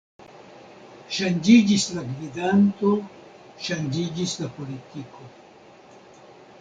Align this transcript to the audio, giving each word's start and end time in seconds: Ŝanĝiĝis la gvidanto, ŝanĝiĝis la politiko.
Ŝanĝiĝis 1.17 1.85
la 1.97 2.05
gvidanto, 2.07 2.93
ŝanĝiĝis 3.67 4.35
la 4.41 4.51
politiko. 4.59 5.33